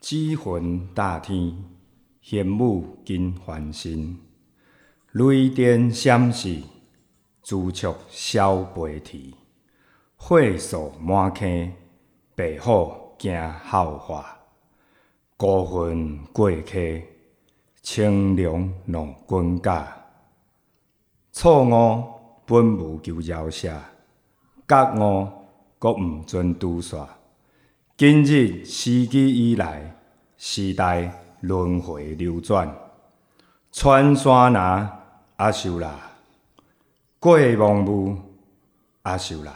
[0.00, 1.54] 紫云大天，
[2.22, 4.16] 玄武金翻身，
[5.12, 6.62] 雷电闪烁，
[7.42, 9.34] 朱雀萧飞啼，
[10.16, 11.70] 火树满坑，
[12.34, 14.24] 白虎惊后华，
[15.36, 16.78] 孤云过客，
[17.82, 19.86] 青龙弄滚甲，
[21.30, 22.04] 错误
[22.46, 23.78] 本无求饶赦，
[24.66, 25.28] 觉悟
[25.78, 27.06] 阁毋准拄煞。
[28.00, 29.94] 今日时机已来，
[30.38, 32.74] 时代轮回流转，
[33.72, 34.58] 穿山林
[35.36, 35.86] 阿修罗，
[37.18, 38.16] 过妄雾
[39.02, 39.52] 阿修罗。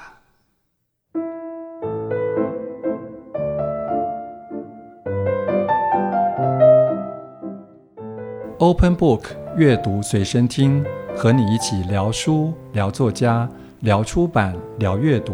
[8.58, 9.22] Open Book
[9.56, 10.84] 阅读随身听，
[11.16, 13.48] 和你一起聊书、聊作家、
[13.80, 15.32] 聊出版、聊阅读。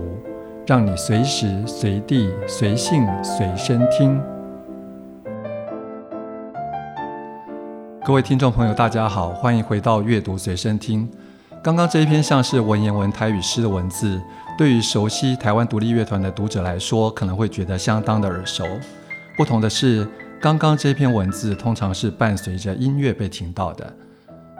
[0.70, 4.22] 让你随时随地随性随身听。
[8.06, 11.10] 各位听众朋友，大家好，欢迎回到阅读随身听。
[11.60, 14.22] 刚刚这一篇像是文言文台语诗的文字，
[14.56, 18.64] 对于熟悉台湾独立乐团的读者来说，可能会觉得相当的耳熟。
[19.36, 20.06] 不同的是，
[20.40, 23.92] 刚刚这篇文字通常是伴随着音乐被听到的。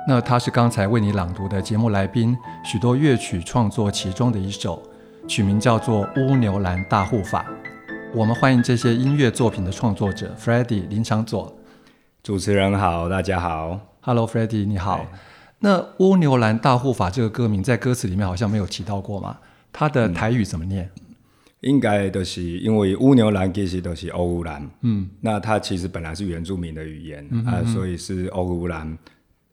[0.08, 4.82] 那它是刚才为你朗读的节目来宾，许多乐曲创作其中的一首。
[5.30, 7.44] 取名叫做《乌牛兰大护法》，
[8.12, 11.56] 我们欢迎这些音乐作品的创作者 Freddie 林长佐。
[12.20, 15.06] 主持人好，大家好，Hello Freddie，你好。
[15.60, 19.38] 那《乌牛兰大护法》这个歌名在歌词里面好像没有提到过嘛？
[19.72, 20.90] 它的台语怎么念？
[20.96, 21.14] 嗯、
[21.60, 28.98] 应该都是因为乌牛兰其实都是欧乌兰，嗯，那它其实本来是原住民的语言、啊，所以是欧乌兰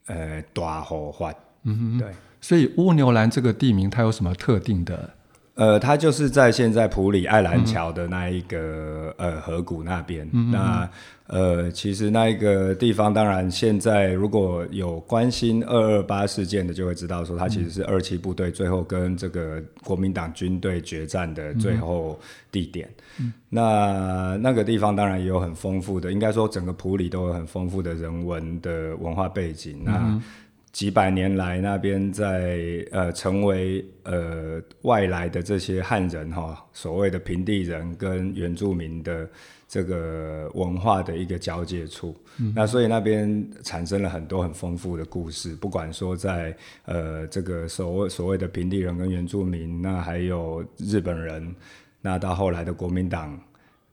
[0.07, 1.31] 呃大护法，
[1.65, 2.07] 嗯哼，对。
[2.41, 5.13] 所以乌牛兰这个地名它有什么特定的？
[5.57, 10.29] 呃，它就是在现在普里爱兰桥的那一个、嗯、呃河谷那边。
[10.51, 10.87] 那
[11.25, 22.17] 呃，其实那一个地方，当然现在如果有关心二二八事件的，就会知道说，它其实是二七部队最后跟这个国民党军队决战的最后
[22.51, 22.87] 地点。
[23.19, 29.79] 嗯、那那个地方当然也有很丰富的，应该说整个普里都有很丰富的人文的文化背景。
[29.79, 30.21] 嗯、那
[30.71, 39.27] 几百年来，那边在呃成为呃外来的这些汉人哈、哦，所谓的平地人跟原住民的
[39.67, 42.15] 这个文化的一个交界处。
[42.39, 51.55] 嗯、那所以那边产生了很多很丰富的故事，不管说在呃这个所谓所谓的平地人跟原住民，那还有日本人，
[52.01, 53.39] 那到后来的国民党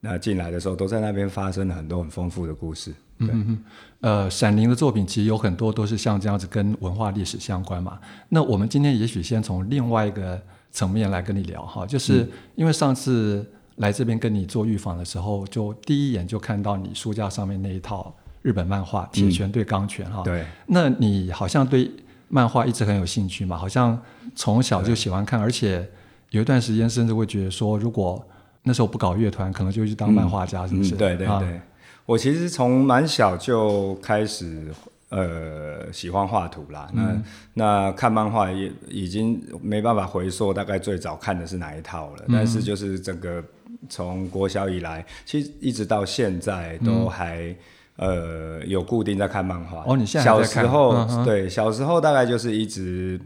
[0.00, 2.92] 那进来的时候，都在那边发生了很多很丰富的故事。
[3.18, 3.58] 对嗯哼，
[4.00, 7.98] 呃，闪灵的作品其实有很多都是像这样子跟文化历史相关嘛。
[8.28, 10.40] 那我们今天也许先从另外一个
[10.72, 20.24] 层面来跟你聊哈，就是因为上次来这边跟你做预防的时候，就第一眼就看到你书架上面那一套日本漫画《铁拳对钢拳》哈、嗯。
[20.24, 20.44] 对。
[20.66, 21.90] 那你好像对
[22.28, 23.56] 漫画一直很有兴趣嘛？
[23.56, 23.96] 好像
[24.34, 25.88] 从小就喜欢看，而且
[26.30, 28.22] 有一段时间甚至会觉得说，如果
[28.64, 30.94] 那时候不搞乐团，可能就去当漫画家，是不是？
[30.94, 31.26] 嗯嗯、对对对。
[31.26, 31.62] 啊
[32.06, 34.72] 我其实从蛮小就开始，
[35.08, 36.88] 呃，喜欢画图啦。
[36.92, 37.22] 嗯、
[37.54, 42.24] 那那看漫画也已经没办法回溯，大概最早看的是哪一套了。
[42.26, 43.42] 嗯、但是就是整个
[43.88, 47.54] 从国小以来，其实一直到现在都还、
[47.96, 49.84] 嗯、呃有固定在看漫画。
[49.86, 50.42] 哦，你现在在？
[50.42, 53.20] 小时候、嗯、对，小时候大概就是一直。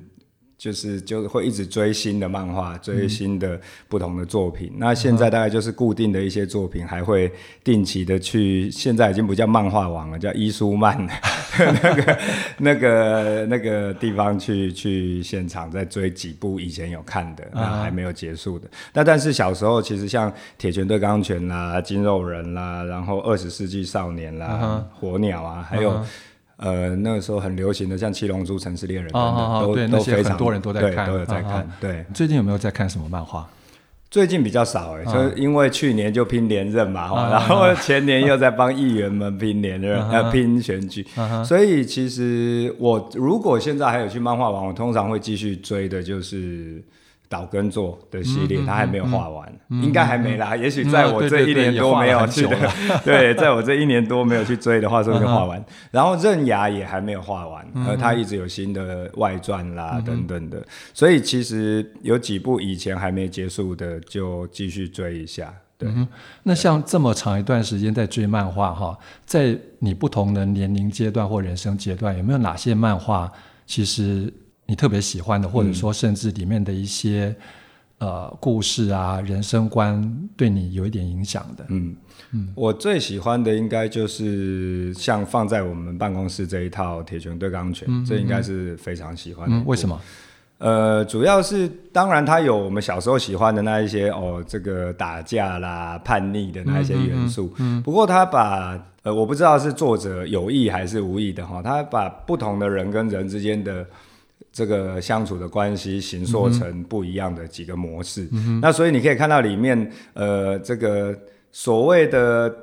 [0.59, 3.59] 就是就会一直追新的漫画，追新的
[3.89, 4.73] 不同的作品。
[4.75, 7.31] 嗯、那现在大概就是固定的一些作品，还会
[7.63, 8.69] 定期的去。
[8.69, 10.99] 现在已经不叫漫画网了，叫伊书漫
[11.57, 12.19] 那个
[12.59, 18.69] 那个那个地方去去现场再追几部以前有看的，那还没有结束的。
[18.93, 26.05] 那、嗯、但是小时候其实像铁拳对钢拳啦、筋肉人啦，然后二十世纪少年啦、嗯、火鸟啊，还有。
[26.59, 31.69] 呃，那个时候很流行的，像《七龙珠》《城市猎人》等等，都都非常多人都在看，都有在看。
[31.81, 33.49] 对，最近有没有在看什么漫画？
[34.11, 41.07] 最近比较少哎，就是因为去年就拼连任嘛，然后前年又在帮议员们拼连任，呃， 拼选举，
[41.45, 46.83] 所以其实我如果现在还有去漫画网，我通常会继续追的就是。
[47.29, 50.57] 岛根做的系列，他还没有画完，应该还没啦。
[50.57, 52.57] 也许在我这一年多没有去的，
[53.05, 55.63] 对，在我这一年多没有去追的话，说不定画完。
[55.91, 65.53] 然后刃牙也还没有画完，而他一直有新的外传啦等等的，所以其实有几部以前还没结束的，就继续追一下。
[65.77, 65.89] 对，
[66.45, 73.31] 那像这么长一段时间在追漫画哈，在你不同的年龄阶段或人生阶段，有没有哪些漫画
[73.67, 74.33] 其实？
[74.69, 77.35] 你特别喜欢的，或者说甚至里面的一些
[78.01, 81.65] 呃故事啊、人生观对你有一点影响的？
[81.71, 81.97] 嗯
[82.33, 89.65] 嗯，我最喜欢的应该就是像放在我们办公室这一套《铁拳对钢拳》，嗯，这应该是非常喜欢的，嗯。
[89.65, 89.99] 为什么？
[90.59, 97.47] 呃，主要是当然，它有我们小时候喜欢的那一些哦，这个打架啦、叛逆的那一些元素。
[97.57, 103.87] 嗯，嗯，嗯，不过他把呃，我不知道是作者有意还是无意的哈，他把不同的人跟人之间的
[104.53, 108.29] 这个相处的关系形塑成不一样的几个模式。
[108.33, 111.17] 嗯，那所以你可以看到里面呃，这个
[111.53, 112.55] 所谓的。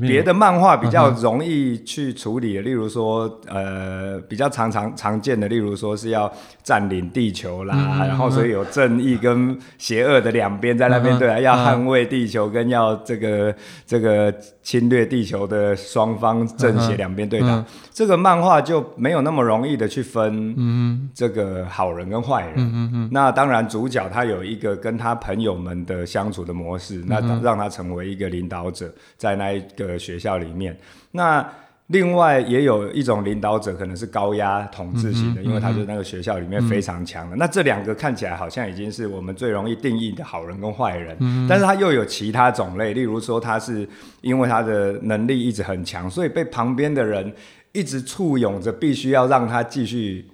[0.00, 6.32] 别的漫画比较容易去处理的，例如说，呃，比较常常常见的，例如说是要
[6.62, 13.54] 占领地球啦，嗯、然后所以有正义跟邪恶的两边在那边对啊，嗯、要捍卫地球跟要这个
[13.84, 23.08] 这个侵略地球的双方正邪两边对打，嗯、这个漫画就没有那么容易的去分这个好人跟坏人。
[23.12, 29.98] 那当然，主角他有一个跟他朋友们的相处的模式，嗯、那让他成为一个领导者，在那一个。
[30.02, 30.76] 学校里面，
[31.12, 31.48] 那
[31.88, 37.36] 另外也有一种领导者，可能是高压统治型的，嗯、因为他是那个学校里面非常强的。
[37.36, 43.86] 嗯、那这两个看起来好像已经是我们最容易定义的好人跟坏人，嗯、但是他又有其他种类，例如说他是
[44.20, 47.32] 因为他的能力一直很强，所以被旁边的人
[47.72, 50.26] 一直簇拥着，必须要让他继续。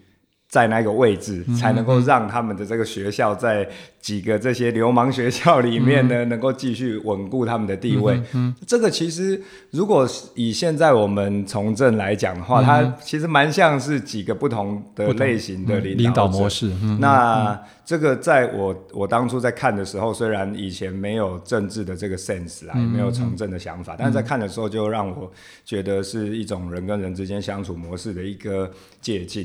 [0.48, 3.68] 在那个位置，才能够让他们的这个学校在
[4.00, 8.18] 几个这些流氓学校里面呢，能够继续稳固他们的地位。
[8.66, 9.38] 这个其实，
[9.70, 16.72] 如果以现在我们从政来讲的话，它其实蛮像是几个不同的类型的领导模式。
[16.98, 25.30] 那这个在我我当初在看的时候，虽然以前没有政治的这个 sense 啊，也没有从政的想法，但是在看的时候，就让我
[25.62, 28.70] 觉得是一种人跟人之间相处模式的一个
[29.02, 29.44] 借鉴。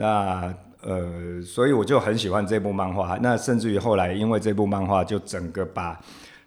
[0.00, 3.18] 那呃，所以我就很喜欢这部漫画。
[3.20, 6.00] 那甚至于后来，因为这部漫画，就整个把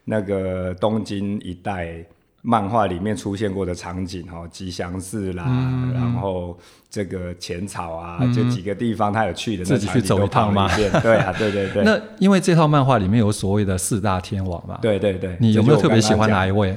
[0.05, 2.03] 那个东京一带
[2.41, 6.57] 漫画里面出现过的场景，哈，吉祥寺啦，嗯、然后
[6.89, 10.67] 这个浅草啊，这、嗯、几个地方他有去的，自己去走一趟吗？
[10.75, 11.83] 对啊，对对对。
[11.85, 14.79] 那因为这套漫画里面有所谓的四大天王嘛？
[14.81, 15.37] 对对对。
[15.39, 16.75] 你有没有特别喜欢哪一位？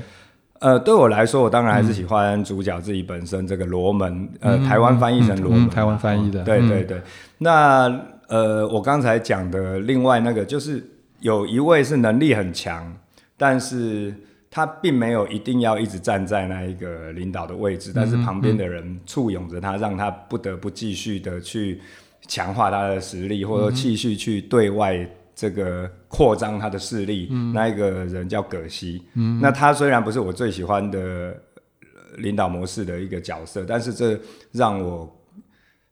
[0.61, 6.99] 呃，对我来说，我当然还是喜欢主角自己本身这个罗门，嗯、呃，台湾翻译成罗门、台湾翻译的，对对对。
[6.99, 7.03] 嗯、
[7.39, 10.83] 那呃，我刚才讲的另外那个，就是
[11.21, 12.91] 有一位是能力很强，
[13.37, 14.15] 但是
[14.51, 21.81] 他并没有一定要一直站在那一个领导的位置，但是旁边的人簇拥着他，让他不得不继续的去
[22.27, 25.09] 强化他的实力，或者说继续去对外。
[25.37, 29.03] 这个扩张他的势力，嗯、那一个人叫葛西。
[29.13, 31.39] 嗯、那他虽然不是我最喜欢的
[32.17, 34.19] 领导模式的一个角色，但是这
[34.51, 35.15] 让我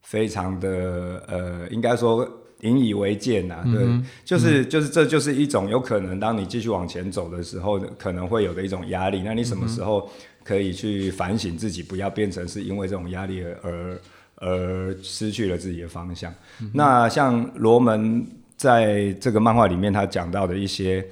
[0.01, 2.27] 非常的呃，应该说
[2.61, 3.65] 引以为戒呐、啊。
[3.65, 9.21] 对，嗯、就是、嗯、就是这就是一种有可能，当你继续往前走的时候，可能会有的一种压力。
[9.23, 10.11] 那你什么时候
[10.43, 14.01] 可以去反省自己，不要变成是因为这种压力而
[14.37, 16.33] 而失去了自己的方向？
[16.63, 18.27] 嗯、那像罗门。
[18.65, 21.07] 在这个漫画里面，他讲到的一些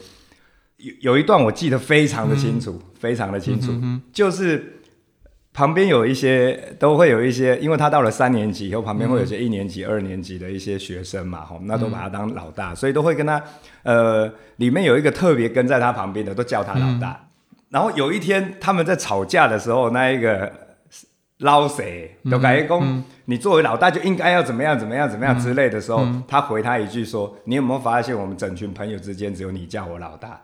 [0.78, 4.81] 有有一段我记得非常的清楚，嗯、非常的清楚，嗯、哼哼就是
[5.52, 13.43] 旁边有一些都会有一些，因为他到了三年级以后，旁边会有些一年级、嗯、二年级的一些学生嘛，吼，那都把他当老大，嗯、所以都会跟他
[13.82, 17.10] 呃，里面有一个特别跟在他旁边的，都叫他老大。
[17.10, 20.50] 嗯、然后有一天他们在吵架的时候，那一个。
[21.42, 30.40] 捞谁都感觉讲，你作为老大就应该要怎么样怎么样怎么样之类的时候，他回他一句说：“你有没有发现我们整群朋友之间只有你叫我老大？”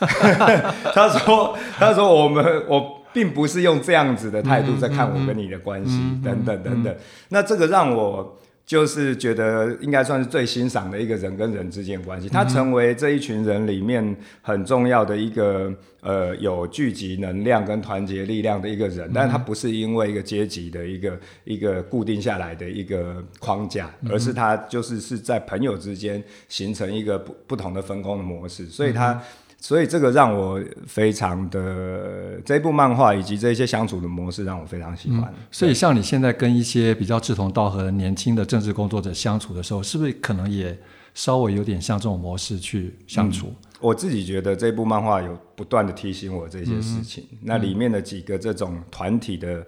[0.94, 6.94] 他说：“他说我们我并不是用这样子的态度在看我跟你的关系，等等等等。”
[7.28, 8.38] 那这个让我。
[8.66, 29.22] 就是觉得应该算是最欣赏的一个人跟人之间关系，他成为这一群人里面很重要的一个呃有聚集能量跟团结力量的一个人，但是他不是因为一个阶级的一个一个固定下来的一个框架，而是他就是是在朋友之间形成一个不不同的分工的模式，所以他。
[29.64, 35.22] 所以这个让我非常的这部漫画以及这些相处的模式让我非常喜欢。
[35.22, 40.78] 嗯、所以像你现在跟一些比较志同道合的年轻的政治工作者相处的时候，是不是可能也
[41.14, 43.46] 稍微有点像这种模式去相处？
[43.46, 47.24] 嗯、我自己觉得这部漫画有不断的提醒我这些事情。
[47.32, 49.66] 嗯、那里面的几个这种团体的。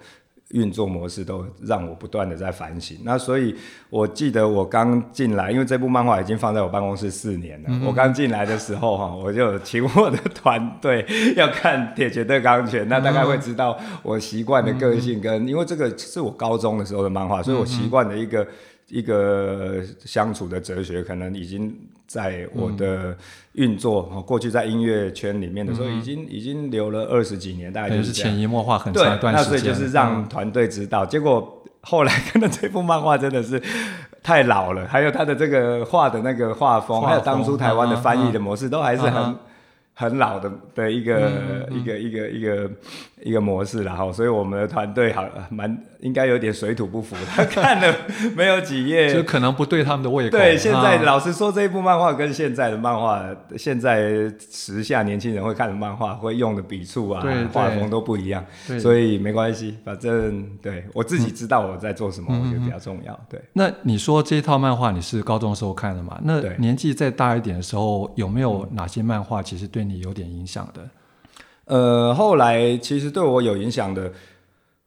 [0.51, 2.97] 运作模式都让我不断的在反省。
[3.03, 3.53] 那所以，
[3.89, 7.69] 我记得我刚进来，因为这部漫画已经放在我办公室四年了。
[7.69, 18.47] 嗯、我刚进来的时候，哈，我就请我的团队要看《铁拳对钢拳》，那大概会知道我习惯的个性跟，跟、嗯、因为这个是我高中的时候的漫画，所以我习惯的一个
[18.89, 21.75] 一个相处的哲学，可能已经
[22.07, 23.15] 在我的
[23.53, 29.51] 运作，嗯、过去在音乐圈里面的时候，已经、嗯、已经留了二十几年，大概就是潜移默化很长一段时间。
[29.51, 33.61] 那所以就是让团队知道，嗯、结果后来看到这部漫画真的是
[34.23, 39.35] 太老了，还有他的这个画的那个画风，画风还有当初台湾的翻译的模式，都还是很。
[39.99, 42.71] 很老的的一个、嗯嗯、一个一个一个
[43.23, 47.15] 一个模式，然后，所以我们的团队好蛮应该有点水土不服。
[47.25, 47.97] 他 看了
[48.35, 50.37] 没有几页，就可能不对他们的胃口。
[50.37, 53.25] 对，现在老实说，这一部漫画跟现在的漫画，
[53.57, 58.45] 现在时下年轻人会看的漫画，会用的笔触啊、画风都不一样。
[58.79, 63.19] 所以没关系，反正对我自己知道我在做什么，嗯、我觉得比较重要。
[63.27, 63.41] 对。
[63.53, 66.19] 那你说这一套漫画你是高中的时候看的嘛？
[66.23, 70.89] 那年纪再大一点的时候，有没有哪些漫画其实对你有点影响的，
[71.65, 74.11] 呃，后来其实对我有影响的，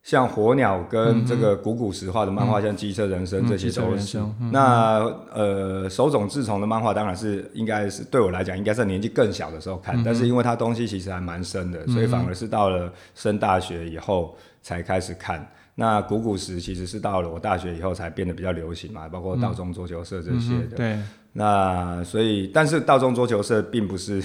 [0.03, 4.19] 像火鸟跟这个古古石化的漫画，嗯、像机车人生这些都是。
[4.19, 4.99] 嗯嗯、那
[5.35, 15.47] 呃，手冢治虫的漫画当然是应该是对我来讲，应该是年纪更小的时候看，嗯、但是因为它东西其实还蛮深的，所以反而是到了升大学以后才开始看。
[15.75, 20.65] 那古古时其实是到了我大学以后才变得比较流行嘛，包括道中桌球社这些的。
[20.65, 20.99] 嗯嗯、对。
[21.33, 24.25] 那所以，但是道中桌球社并不是。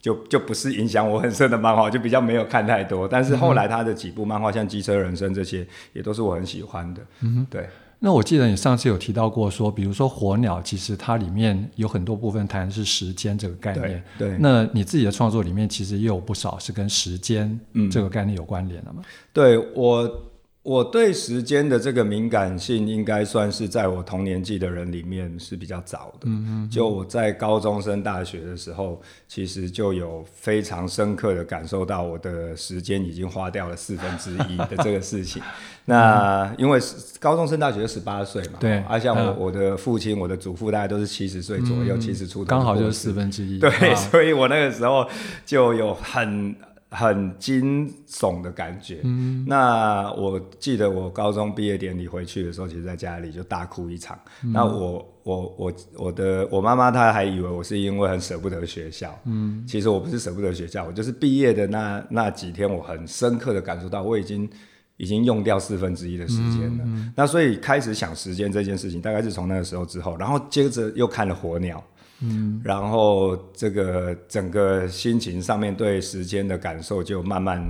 [0.00, 3.06] 就就不是影响我很深的漫画，就比较没有看太多。
[3.06, 7.02] 但是后来他的几部漫画，像《机车人生》这些，也都是我很喜欢的。
[7.22, 7.68] 嗯，对。
[7.98, 14.02] 那我记得你上次有提到过，说比如说《火鸟》，其实它里面有很多部分谈的是时间这个概念。
[14.16, 14.28] 对。
[14.28, 17.58] 对，那你自己的创作里面，其实也有不少是跟时间
[17.90, 19.02] 这个概念有关联的嘛？
[19.02, 20.22] 嗯、对我。
[20.68, 26.26] 我对时间的这个敏感性，应该算是在我同年纪的人里面是比较早的。
[26.26, 26.70] 嗯嗯。
[26.70, 35.42] 就我在高中升大学的时候，其实就有非常深刻的感受到我的时间已经花掉了四分之一的这个事情。
[35.86, 36.78] 那因为
[37.18, 38.84] 高中升大学就十八岁嘛，对。
[38.86, 43.58] 而像我我的父亲、我的祖父大概都是七十岁左右，七十出头，刚好就是四分之一。
[43.58, 45.08] 对，所以我那个时候
[45.46, 46.54] 就有很。
[46.90, 49.00] 很惊悚的感觉。
[49.04, 54.18] 嗯，那我记得我高中毕业典礼回去的时候，其实在家里就大哭一场。
[54.42, 59.18] 嗯，那我我我我的我妈妈她还以为我是因为很舍不得学校。
[59.26, 64.48] 嗯，其实我不是舍不得学校，我就是毕业的那那几天，我很深刻的感受到我已经
[64.96, 66.84] 已经用掉四分之一的时间了。
[66.84, 71.84] 嗯嗯，那所以开始想时间这件事情，大概是从那个时候之后，然后接着又看了火鸟。
[72.20, 77.62] 嗯，然后这个整个心情上面对时间的感受就慢慢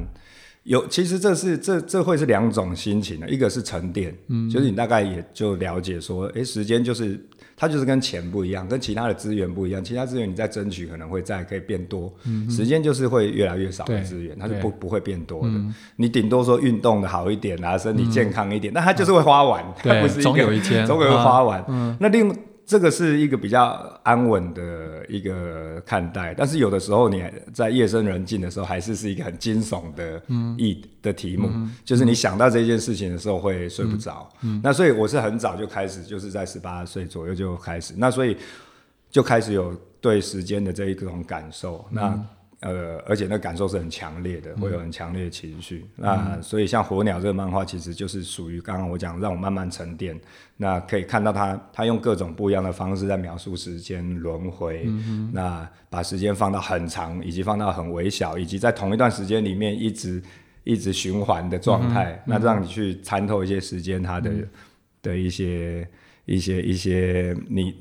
[0.64, 7.18] 有，其实这是这这会是两种心情的，一个是沉淀，嗯，就是你大概也就了解说，哎，时间就是
[7.56, 15.54] 它就是跟钱不一样，跟其他的资源不一样，其他资源你再争取可能会再可以变多，嗯，时间就是会越来越少的资源，它就不不会变多的，
[15.96, 20.84] 你顶多说运动的好一点啊，身体健康一点，但它就是会花完，它不是总有一天。
[20.88, 22.34] 总会花完，嗯，那另。
[22.68, 30.22] 这个是一个比较安稳的一个看待，但是有的时候你在夜深人静的时候，还是是一个很惊悚的
[30.58, 34.28] 意的题目，嗯、就是你想到这件事情的时候会睡不着。
[34.62, 38.36] 那所以我是很早就开始，就是在十八岁左右就开始，那所以
[39.10, 41.82] 就开始有对时间的这一种感受。
[41.88, 42.26] 嗯、那
[42.60, 45.86] 呃，而且那感受是很强烈的，会有很强烈的情绪。
[45.96, 50.18] 嗯、那所以像《火鸟》这个漫画，其实就是属于刚刚我讲，让我慢慢沉淀。
[50.56, 54.82] 那可以看到他，他用各种不一样的方式在描述时间轮回。
[54.86, 60.20] 嗯、那把时间放到很长，以及放到很微小，以及在同一段时间里面一直
[60.64, 62.20] 一直循环的状态。
[62.26, 64.48] 那让你去参透一些时间它的、嗯、
[65.00, 65.88] 的一些
[66.28, 67.74] 一些一些你。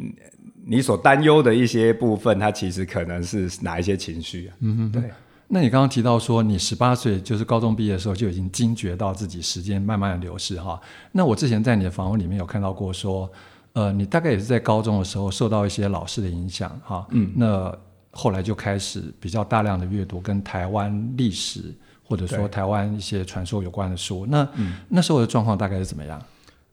[0.70, 4.56] 你所担忧的一些部分，它其实可能是哪一些情绪啊？
[4.60, 5.10] 嗯哼，对。
[5.48, 10.78] 那你刚刚提到说，你十八岁就是高中毕业的时候就已经惊觉到自己时间慢慢的流逝哈。
[11.14, 13.32] 那我之前在你的访问里面有看到过说，
[13.72, 17.08] 呃，你大概也是在高中的时候受到一些老师的影响哈。
[17.12, 17.32] 嗯。
[17.34, 17.74] 那
[18.12, 21.74] 后来就开始比较大量的阅读跟台湾历史
[22.04, 24.26] 或者说台湾一些传说有关的书。
[24.30, 26.22] 那、嗯、那时候的状况大概是怎么样？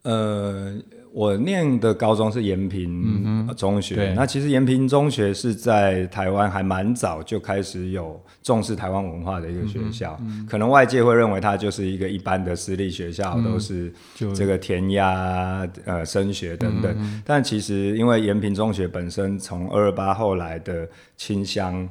[0.03, 0.77] 呃。
[1.15, 13.95] 我念的高中是延平中学，那其实延平中学是在台湾还蛮早就开始有重视台湾文化的一个学校，可能外界会认为它就是一个一般的私立学校，都是
[14.35, 21.89] 这个填鸭呃升学等等，但其实因为延平中学本身从二二八后来的清乡。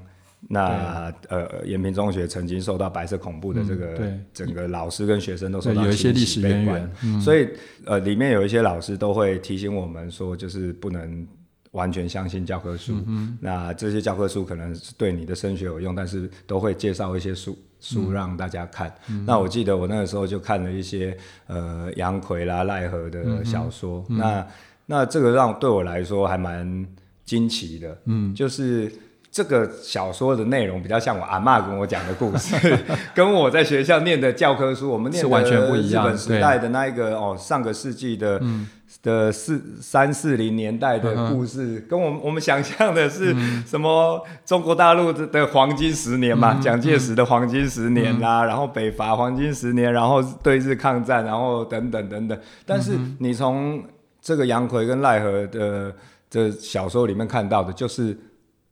[0.49, 7.47] 那呃，延平中学曾经受到白色恐怖的这个，整个老师跟学生都受到有一些历史渊源，嗯、所以
[7.85, 11.25] 呃，里面有一些老师都会提醒我们说，就是不能
[11.71, 12.93] 完全相信教科书。
[13.07, 18.93] 嗯、那这些教科书可能是对你的升学有用，但是都会介绍一些书书让大家看。
[19.09, 24.05] 嗯、那我记得我那个时候就看了一些呃杨奎啦、奈何的小说。
[24.09, 24.47] 嗯、那
[24.85, 26.85] 那这个让对我来说还蛮
[27.23, 28.91] 惊奇的，嗯，就是。
[29.33, 32.77] 这个小说的内容比较像我阿妈跟我讲的故事，
[33.15, 36.05] 跟我在学校念的教科书，我们念的完全不一样。
[36.05, 38.67] 日本时代的那一个哦，上个世纪的、嗯、
[39.01, 43.35] 的四三四零年代的故事，嗯、跟我们我们想象的是
[43.65, 44.23] 什么？
[44.45, 52.39] 中国大陆的黄金十年嘛，蒋、嗯、介石的黄金十年啦，嗯、然后北伐黄金十年，然后对日抗战，然后等等等等。
[52.67, 53.83] 但是你从
[54.21, 55.91] 这个杨奎跟赖何的
[56.29, 58.15] 这小说里面看到的，就是。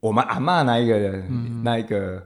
[0.01, 2.21] 我们阿嬷那一个人，嗯、那一个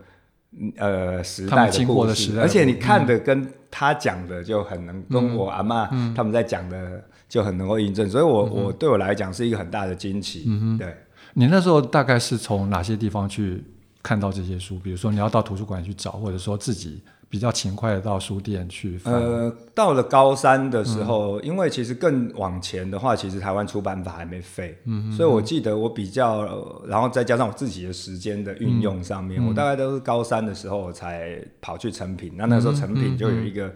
[0.77, 10.49] 呃时代的故事，的而且你看的跟他讲的就很能，嗯、跟我阿嬷他们在讲的就很能够印证，嗯、所以我，我、对我来讲是一个很大的惊奇。
[10.79, 10.95] 对，
[11.35, 13.63] 你那时候大概是从哪些地方去
[14.01, 14.79] 看到这些书？
[14.79, 17.03] 比如说你要到图书馆去找，或者说自己。
[17.29, 18.99] 比较勤快的到书店去。
[19.03, 24.77] 呃，到了高三的时候，嗯、因为其实更往前的话，其实台湾出版法还没废，
[25.15, 32.33] 所以我记得我比较，然后再加上我自己的时间的运用上面，嗯、我大概都是高三的时候才跑去成品。
[32.37, 33.71] 那、嗯、那时候成品就有一个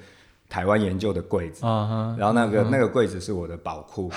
[0.47, 4.11] 台湾研究的柜子，然后那个、那个柜子是我的宝库。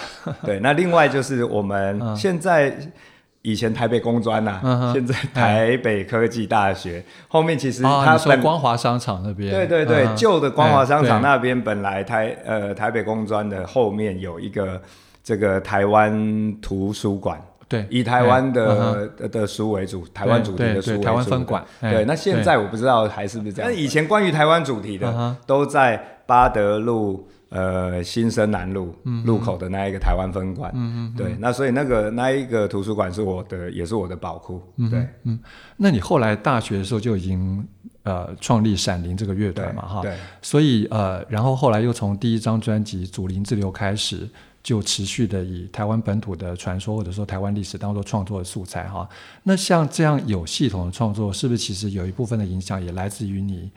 [0.45, 2.93] 对，那另外就是我们现在。
[3.43, 14.81] 以前台北工专呐，嗯、现在台北科技大学、嗯、后面其实它在光华商场那边，对对对，旧、嗯、的光华商场那边本来台呃台北工专的后面有一个
[15.25, 21.65] 这个台湾图书馆，对，以台湾的、嗯、的书为主，台湾主题的书为主，台湾分馆。
[21.81, 27.29] 对，那现在我不知道还是不是这样，但以前关于台湾主题的、嗯、都在八德路。
[27.55, 28.95] 呃，新生南路
[29.27, 35.39] 路口的那一个台湾分馆，嗯嗯，对，那所以那个那一个图书馆是我的，也是我的宝库，嗯、对，嗯，
[35.77, 37.63] 那你后来大学的时候就已经
[38.05, 44.27] 呃创立闪灵这个乐团嘛，哈，对，所以呃，然后后来又从第一张专辑《祖灵之流》开始，
[44.63, 49.07] 就持续的以台湾本土的传说或者说台湾历史当做创作的素材，哈，
[49.43, 53.71] 那像这样有系统的创作，是不是其实有一部分的影响也来自于你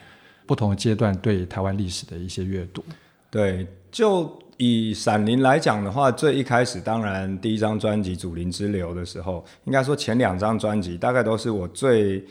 [0.45, 2.81] 不同阶段对台湾历史的一些阅读？
[3.35, 12.23] 对，就以闪灵来讲的话，最一开始当然第一张专辑《祖灵之流》的时候，应该说前两张专辑大概都是我最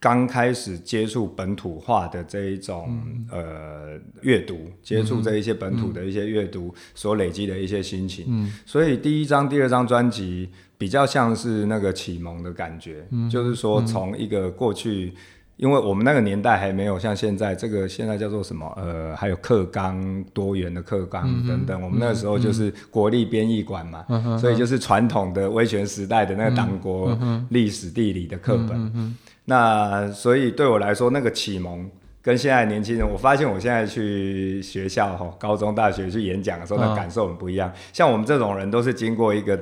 [0.00, 8.26] 刚开始接触本土化的这一种、嗯、呃阅读，接触这一些本土的一些阅读所累积的一些心情。
[8.28, 15.14] 嗯、所以第一张、第二张专辑比较像是那个启蒙的感觉，嗯、就是说从一个过去。
[15.56, 27.16] 因为我们那个年代还没有像现在这个现在叫做什么呃，还有课纲多元的课纲等等，嗯、我们那个时候就是国立编译馆嘛，嗯、所以就是传统的威权时代的那个党国
[27.50, 28.70] 历史地理的课本。
[28.94, 31.88] 嗯、那所以对我来说，那个启蒙
[32.20, 37.68] 跟现在年轻人，我发现我现在去学校哈，高中大学去演讲的时候，那感受很不一样。
[37.68, 39.58] 哦、像我们这种人都是经过一个。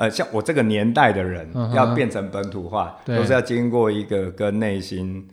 [0.00, 5.28] 呃，像我这个年代的人，要变成本土化，都是要经过一个跟内心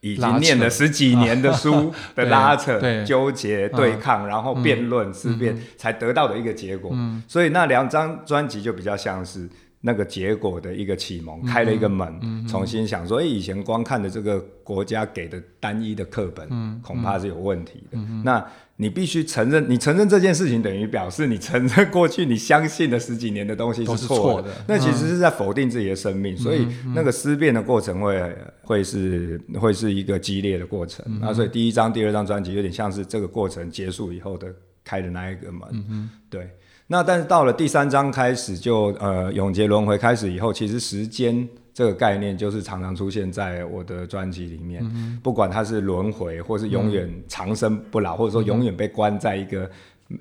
[0.00, 6.90] 已经念了十几年的书 的拉扯、纠结、对抗，然后辩论、思辨，才得到的一个结果。
[7.28, 9.48] 所以那两张专辑就比较像是
[9.82, 16.48] 那个结果的一个启蒙，开了一个门，重新想说，哎，以前光看的这个国家给的单一的课本，
[16.82, 17.98] 恐怕是有问题的。
[18.24, 18.44] 那
[18.80, 24.48] 你必须承认，你承认这件事情，等于表示你承认过去你相信的十几年的东西是错的。
[24.66, 31.04] 那其实是在否定自己的生命，所以那个思辨的过程会会是会是一个激烈的过程。
[31.20, 34.48] 那所以第一张、第二张专辑有点像是这个过程结束以后的
[34.82, 36.08] 开的那一个门。
[36.30, 36.48] 对。
[36.86, 41.46] 那但是到了第三章开始就呃永劫轮回开始以后，其实时间。
[41.72, 49.70] 这个概念就是常常出现在我的专辑里面，嗯、不管它是轮回，或是永远长生不老，嗯、或者说永远被关在一个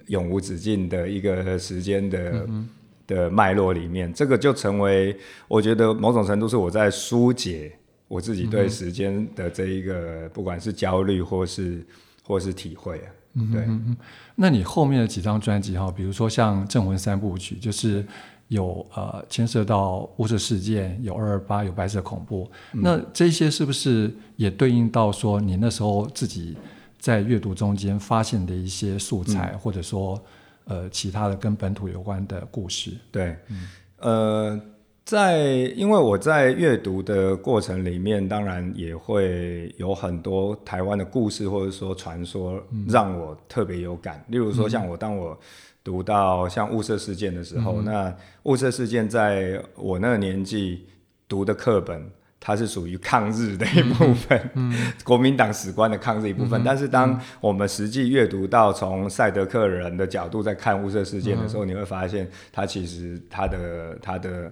[0.07, 2.69] 永无止境的一个时间的、嗯、
[3.07, 7.71] 的脉络里面，这个就成为我觉得某种程度是我在疏解
[8.07, 11.85] 我自己对时间的这一个，嗯、不管是焦虑或是
[12.23, 13.09] 或是体会啊。
[13.51, 13.97] 对，嗯，
[14.35, 18.05] 那你后面的几张专辑哈，比如说像镇魂三部曲，就是。
[18.49, 26.57] 有呃牵涉到物质事件，有二二八，有白色恐怖，嗯、那这些是不是也对应到说你那时候自己
[26.99, 30.21] 在阅读中间发现的一些素材，嗯、或者说
[30.65, 32.91] 呃其他的跟本土有关的故事？
[33.11, 33.67] 对，嗯、
[33.99, 34.61] 呃，
[35.09, 35.37] 在
[35.75, 45.37] 因为我在阅读的过程里面，当然也会有很多台湾的故事或者说传说让我特别有感，嗯、例如说像我当我。
[45.81, 50.85] 读到像雾社事件的时候，嗯、那雾社事件在我那个年纪
[51.27, 52.05] 读的课本，
[52.39, 54.71] 它是属于抗日的一部分，嗯。
[54.75, 56.61] 嗯、 国民党史观的抗日一部分。
[56.61, 64.51] 嗯、但是当我们实际阅读到从赛德克人的角度在看雾社事件的时候，嗯、你会发现它其实它的它的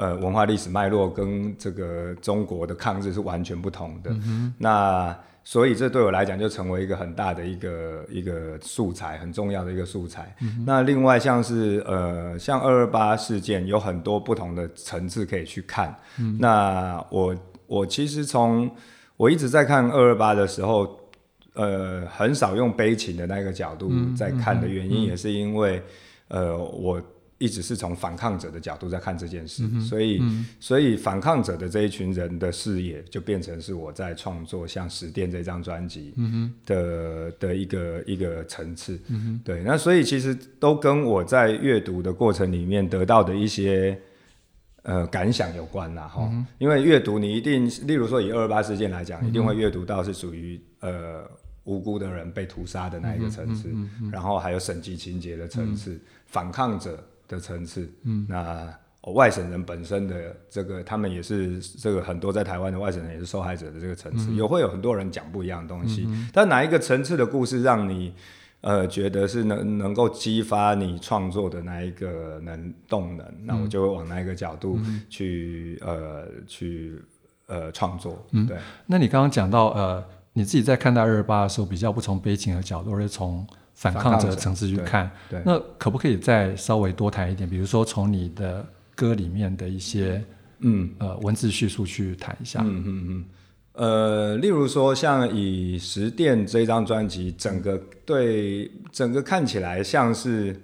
[0.00, 4.10] 呃文化历史脉络跟这个中国的抗日是完全不同的。
[4.24, 10.34] 嗯、那所以这对我来讲就成为一个很大的一个一个素材，很重要的一个素材。
[10.40, 15.94] 嗯、那另外像是呃像二二八事件有很多不同的层次可以去看。
[16.18, 17.36] 嗯、那我
[17.66, 18.70] 我其实从
[19.18, 20.98] 我一直在看二二八的时候，
[21.52, 25.82] 呃很少用悲情的那个角度在看的原因，也是因为、
[26.28, 27.02] 呃我。
[27.40, 36.12] 一直是从反抗者的角度在看这件事，嗯、所以，嗯、所以反抗者的这一群人的视野就变成是我在创作像《十殿》这张专辑
[36.66, 39.00] 的、嗯、的一个一个层次。
[39.08, 43.98] 嗯、对，那所以其实都跟我在阅读的过程里面得到的一些
[44.82, 46.06] 呃感想有关啦。
[46.06, 46.46] 哈、嗯。
[46.58, 51.24] 因为阅读你一定，例如说以二二八事件来讲，嗯、一定会阅读到是属于呃
[51.64, 57.02] 无辜的人被屠杀的那一个层次，嗯嗯嗯、然后还有审计情节的层次，嗯、反抗者。
[57.30, 58.68] 的层次，嗯，那、
[59.02, 66.04] 哦、外省人本身的这个，他们也是这个很多在台湾的外省人也是受害者的这个层次，也、嗯、会有很多人讲不一样的东西。
[66.08, 68.12] 嗯、但哪一个层次的故事让你
[68.62, 77.00] 呃觉得是能能够激发你创作的那一个能动能，嗯、那我就会往那一个角度去、嗯、呃去
[77.46, 78.26] 呃创作。
[78.32, 78.58] 嗯，对。
[78.86, 83.46] 那你刚刚讲到呃你自己在看待二二八的时候，比较不从悲情的角度，而是从
[83.80, 85.10] 反抗者的层次去看，
[85.42, 87.48] 那可不可以再稍微多谈一点？
[87.48, 88.62] 比如说从你的
[88.94, 90.22] 歌里面的一些
[90.58, 92.60] 嗯呃文字叙述去谈一下。
[92.62, 93.24] 嗯嗯嗯。
[93.72, 100.54] 呃，例如说像以十殿这张专辑，整个对整个看起来像是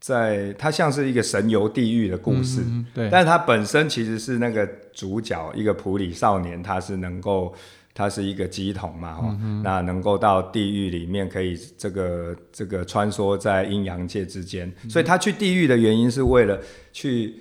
[0.00, 3.10] 在它像是一个神游地狱的故事，嗯、对。
[3.10, 7.54] 但是它本身其实是那个主角一个普里少年，他是能够。
[7.94, 16.58] 他是一个鸡桶嘛，嗯、那能够到地狱里面，可以这个这个穿梭在阴阳界之间，嗯、所以他去地狱的原因是为了
[16.92, 17.34] 去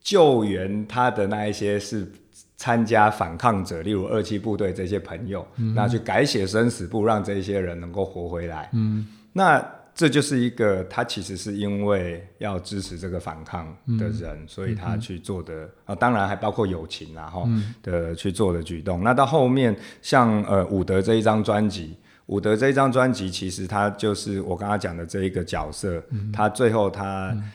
[0.00, 2.10] 救援他的那一些是
[2.56, 8.70] 参加反抗者，例如二七部队这些朋友，那去改写生死簿，让这些人能够活回来。
[8.72, 9.64] 嗯，那。
[9.94, 13.66] 这就是一个他其实是因为要支持这个反抗
[13.98, 19.02] 的人，嗯、所以他去做的啊，当然还包括友情啊哈、嗯、的去做的举动。
[19.02, 27.30] 那到后面像呃伍德这一张专辑，伍德这一张专辑其实他就是我刚刚讲的这一个角色，嗯、他最后他。
[27.32, 27.50] 嗯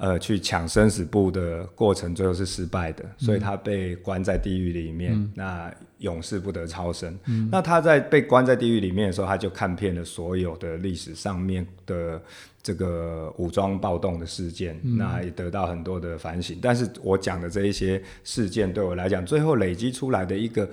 [0.00, 7.14] 呃，去抢生死簿的过程，最后是失败的，嗯、所以他被关在地狱里面，嗯、那永世不得超生。
[7.26, 12.18] 嗯、那他在被关在地狱里面的时候，他就看遍了所有的历史上面的
[12.62, 16.58] 这个武装暴动的事件，嗯、那也得到很多的反省。
[16.62, 20.66] 但是我讲的这一些事件，对我来讲，最后累积出来的一个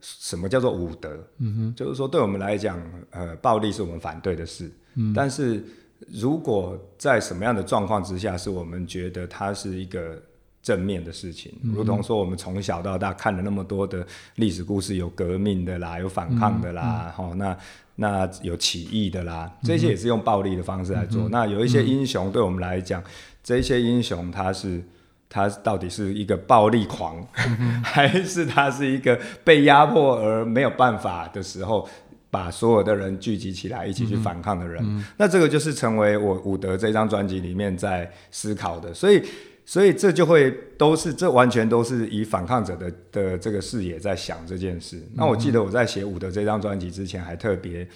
[0.00, 1.22] 什么叫做武德？
[1.40, 5.62] 嗯哼，就是说，对我们来讲，呃，暴力是我们反对的事，嗯、但是。
[6.10, 10.20] 如果在什么样的状况之下，是我们觉得它是一个
[10.62, 17.56] 正面的事情，嗯、如同说我们从小到大看了那么多的历史故事，有革命的啦，有反抗的啦，嗯嗯、那
[17.94, 21.28] 那有起义的啦，这些也是用暴力的方式来做。
[21.28, 23.04] 嗯、那有一些英雄，对我们来讲，嗯、
[23.42, 24.82] 这些英雄他是
[25.28, 27.26] 他到底是一个暴力狂，
[27.58, 31.88] 嗯、 还是他是一个被压迫而没有办法的时候？
[32.32, 34.82] 把所有的人聚集起来，一起去反抗的人，
[35.18, 39.22] 那这个就是成为我伍德这张专辑里面在思考的，所以，
[39.66, 44.96] 所以这就会都是这完全都是以反抗者的的这个视野在想这件事。
[44.96, 47.86] 嗯、那我记得我在写伍德这张专辑之前，还特别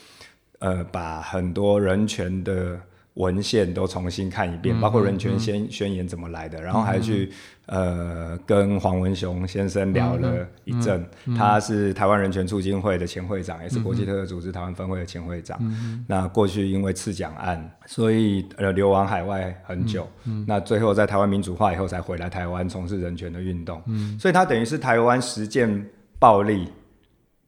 [0.58, 2.78] 呃把很多人权的。
[3.16, 7.32] 文献都重新看一遍，包括人权宣宣言怎么来的，嗯、然后还去、
[7.64, 11.02] 嗯、呃跟黄文雄先生聊了一阵。
[11.34, 15.56] 他是台湾人权促进会的前会长，嗯、也是国际特赦组织台湾分会的前会长。
[15.62, 20.06] 嗯、那过去因为刺蒋案，所以呃流亡海外很久。
[20.46, 23.82] 那最后在台湾民主化以后才回来台湾从事人权的运动。
[23.86, 25.86] 嗯、所以他等于是台湾实践
[26.18, 26.68] 暴力，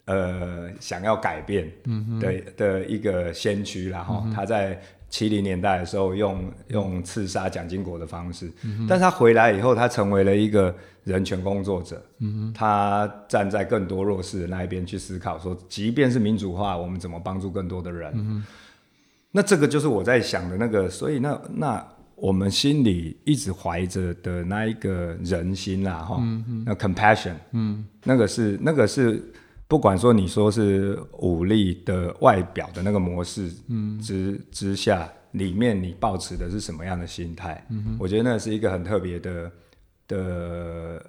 [0.07, 4.81] 呃想要改变的、嗯、的一个先驱然后、嗯、他在。
[5.11, 12.03] 七零年代的时候用，用用刺杀蒋经国的方式，嗯、但是他回来以后，他成为了一个人权工作者。
[12.55, 18.45] 他站在更多弱势的那一边去思考，说，即便是民主化，我们怎么帮助更多的人？
[19.33, 26.07] 那这个就是我在想的那个，所以那那我们心里一直怀着的那一个人心啊，
[26.67, 29.23] 那 compassion，嗯，那个是那个是。
[29.69, 33.53] 不管说你说是武力的外表的那个模式
[34.03, 37.63] 之之下，里面你抱持的是什么样的心态？
[37.69, 39.53] 嗯，我觉得那是一个很特别的
[40.09, 40.17] 的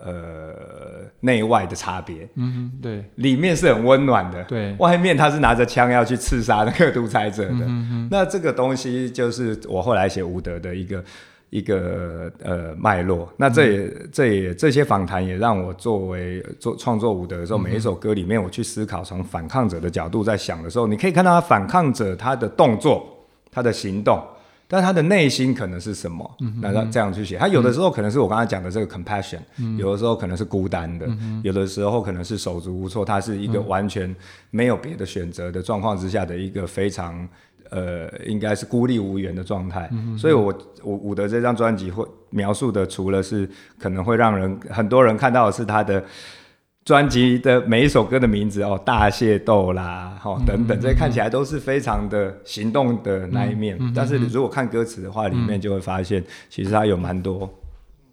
[0.04, 2.28] 呃内外的差别。
[2.36, 7.66] 嗯，对，里面是很温暖的，对，外面他是拿着枪要去刺杀那个独裁者的。
[7.66, 11.02] 嗯，那这个东西就是我后来写吴德的一个
[11.50, 13.32] 一个呃脉络。
[13.38, 23.06] 那这也、嗯、这也这些访谈也让我作为做创作伍德的时候，每一首歌里面我去思考，从反抗者的角度在想的时候，你可以看到他反抗者他的动作，
[23.52, 24.22] 他的行动。
[24.72, 26.38] 但他的内心可能是什么？
[26.62, 29.40] 那他这样去写，他有的时候可能是我刚才讲的这个 compassion，
[29.80, 31.08] 有的时候可能是孤单的，
[31.42, 34.16] 有的时候可能是手足无措，他是一个完全
[34.52, 37.28] 没有别的选择的状况之下的一个非常
[37.70, 39.90] 呃，应该是孤立无援的状态。
[40.18, 40.54] 所以我
[40.84, 46.04] 我伍德这张专辑会描述的，除了是可能会让人很多人看到的是他的。
[46.86, 53.78] 专辑的每一首歌的名字哦，大械斗啦，哦等等，这些看起来都是非常的行动的那一面。
[53.94, 57.48] 但是如果看歌词的话，里面就会发现，其实它有蛮多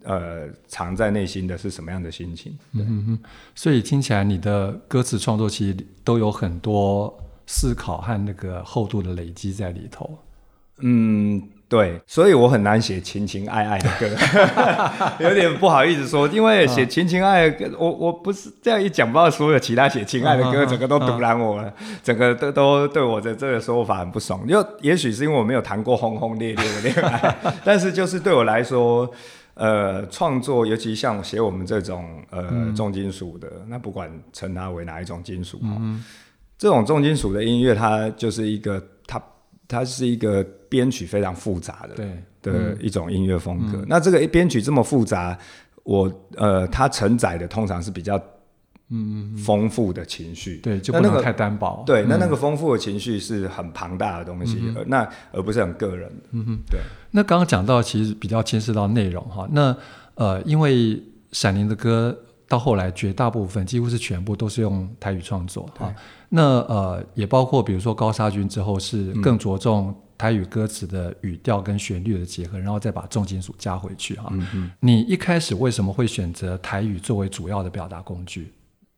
[0.03, 2.55] 呃藏在内心的是什么样的心情。
[2.75, 3.19] 嗯哼，
[3.55, 7.17] 所以听起来你的歌词创作其实都有很多
[7.47, 10.19] 思考和那个厚度的累积在里头。
[10.81, 11.43] 嗯。
[11.69, 14.09] 对，所以我很难写情情爱爱的歌，
[15.19, 24.47] 有点不好意思说，因为写情情爱爱的歌，我我不是这样一讲，不知道所有其他写情爱的歌，整个都赌烂我了，整个都都对我的这个说法很不爽。
[24.47, 29.11] 就也许是因为我没有谈过轰轰烈烈的恋爱， 但是就是对我来说，
[29.55, 35.61] 呃，创作尤其像写我们这种呃重金属的，那不管称它为哪一种金属，
[36.59, 39.23] 这种重金属的音乐，它就是一个它。
[39.69, 43.79] 它是一个编曲非常复杂的对的一种音乐风格。
[43.79, 45.37] 嗯、那这个编曲这么复杂，
[45.83, 48.17] 我呃，它承载的通常是比较
[48.91, 51.83] 嗯丰富的情绪，对，就不能太单薄。
[51.85, 56.23] 对，那那个丰富的情绪是很庞大的东西，嗯、那而不是很个人的。
[56.31, 56.79] 嗯哼，对。
[57.11, 59.49] 那刚刚讲到其实比较牵涉到内容哈。
[59.51, 59.77] 那
[60.15, 62.17] 呃，因为闪灵的歌
[62.49, 65.95] 到后来绝大部分几乎是全部都是用台语创作哈。
[66.29, 74.33] 那呃，也包括比如说高砂君之后是更着重台语歌词的语调跟旋律的结合，嗯、然后再把重金属加回去哈。
[74.81, 78.53] 你一开始为什么会选择台语作为主要的表达工具？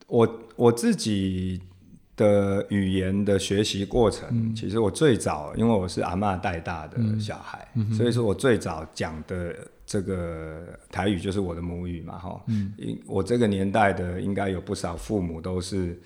[0.07, 1.61] 我我自己
[2.17, 9.55] 的语言的学习过程，嗯、其实我最早因为我是阿嬷带大的小孩，嗯、所以说我最早讲的
[9.89, 12.45] 这个台语就是我的母语嘛哈。
[12.47, 12.73] 嗯。
[13.07, 15.99] 我这个年代的应该有不少父母都是。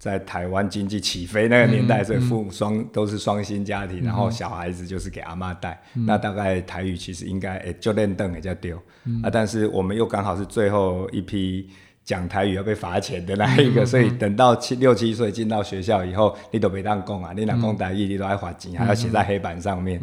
[0.00, 5.78] 在台湾经济起飞那个年代，所以父母双都是双薪家庭，然后小孩子就是给阿妈带。
[5.92, 8.78] 那大概台语其实应该诶就练凳也叫丢
[9.22, 11.68] 啊，但是我们又刚好是最后一批
[12.10, 20.00] 讲台语要被罚钱的那一个，所以等到七六七岁进到学校以后，你都没当供啊，你哪讲台语你都爱罚钱，还要写在黑板上面。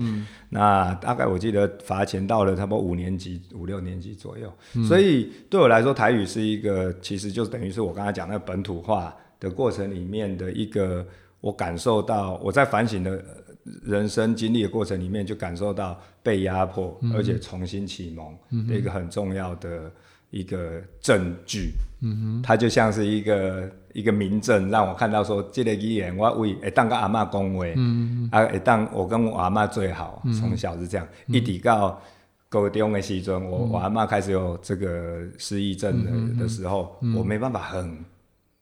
[0.50, 4.50] 那大概我记得罚钱到了差不多五年级五六年级左右，
[4.88, 9.14] 所以对我来说台语是一个，其实就等于是我刚才讲那个本土化。
[9.40, 11.06] 的过程里面的一个，
[11.42, 13.24] 我感受到我在反省的
[13.84, 18.36] 人生经历的过程里面，就感受到被压迫，而且重新启蒙
[18.68, 19.92] 的一个很重要的
[20.30, 21.72] 一个证据。
[22.02, 28.30] 嗯哼，它就像是一个一个明证，让我看到说，这个语言我为会当跟阿妈讲话，嗯。
[28.32, 32.02] 啊，会当我跟我阿妈最好，从小是这样，一直到
[32.50, 37.98] 高中的时阵，我我阿妈开始有这个失忆症的的时候，我没办法很。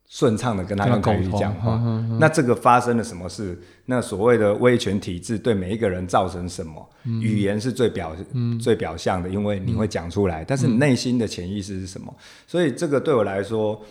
[0.07, 1.81] 顺畅的跟他用口语讲话，
[2.19, 3.59] 那这个发生了什么事？
[3.85, 6.89] 那所谓的威权体制对每一个人造成什么？
[7.03, 12.15] 嗯、语言是最表、嗯、最表象的，因为你会讲出来，嗯、但是你内心的潜意识是什么？
[12.47, 13.81] 所以这个对我来说，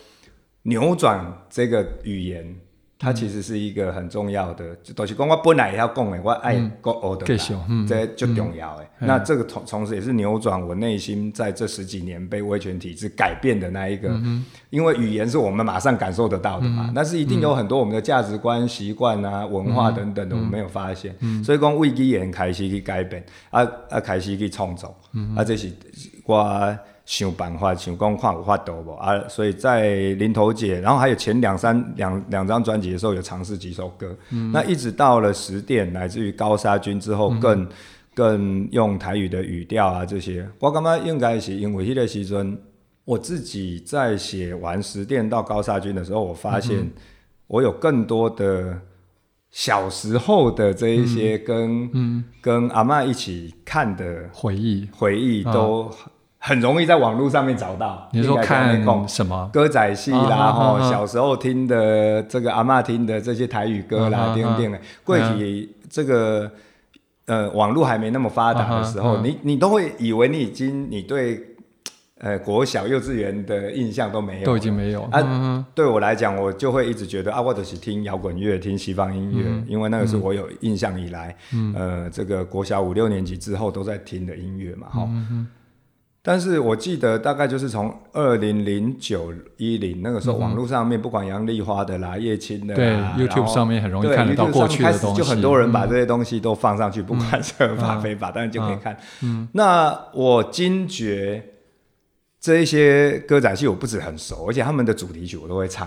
[0.62, 2.56] 扭转这个语言。
[3.04, 7.26] 它其实是一个很重要的，就是讲我本来也要讲的，我爱讲的，
[7.86, 8.86] 这就重要的。
[9.00, 14.08] 那这个同同时也是扭转我内心在这十几年被威权体制改变的那一个，
[14.70, 21.14] 因为语言是我们马上感受得到的嘛，但是一定有很多我们的价值观、习惯啊、文化等等的，我们没有发现。
[21.44, 24.96] 所以讲为语言开始去改变，啊啊开始去创造，
[25.36, 25.70] 啊这是
[26.24, 26.78] 我。
[27.04, 29.12] 想办法，想讲看有法度无啊？
[29.28, 34.16] 所以在林头姐，然后还有前两三两两张专辑的时候，有尝试几首歌。
[34.30, 37.68] 嗯、那一直到了十点，乃至于高沙君之后，更、嗯、
[38.14, 40.48] 更用台语的语调啊这些。
[40.58, 42.58] 我感觉应该是因为迄个时阵，
[43.04, 46.90] 我自己在写完十点到高沙君的时候，我发现
[47.48, 48.80] 我有更多的
[49.50, 55.90] 小时候的这一些跟、嗯嗯、跟阿妈一起看的回忆回忆都。
[56.44, 58.06] 啊很容易在网络上面找到。
[58.12, 60.52] 你说看什么歌仔戏啦？
[60.52, 64.78] 吼，小时候听的这个阿妈听的这些台语歌啦，等等的。
[65.02, 66.50] 过去这个
[67.24, 71.42] 呃网络还没那么发达的时候，你你都会以为你已经你对
[72.20, 75.00] 呃国小幼稚园的印象都没有，都已经没有。
[75.04, 85.46] 啊，嗯、对我来讲，我就会一直觉得啊，我者是听摇滚乐，听西方音乐，嗯、因为那个是我有印象以来，嗯、呃，这个国小五六年级之后都在听的音乐嘛，哈、嗯。
[86.26, 98.96] 但是我记得大概就是从二零零九一零那个时候，网络上面不管杨丽花的啦、叶青的啦，对，YouTube 上面很容易看得到过去的东西，就很多人把这些东西都放上去，不管是合法非法，当然就可以看。
[99.52, 101.44] 那我惊觉
[102.40, 105.86] 这一些歌仔戏我不止很熟，而且他们的主题曲我都会唱。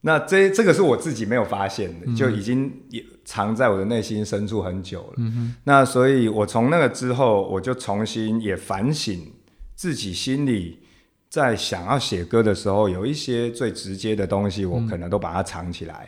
[0.00, 5.14] 那这这个是我自己没有发现的，就已经也藏在我的内心深处很久了。
[5.16, 9.20] 嗯、那所以，我从那个之后，我就重新也反省
[9.74, 10.78] 自己心里，
[11.28, 16.06] 在想要写歌的时候，有一些最直接的东西，我可能都把它藏起来。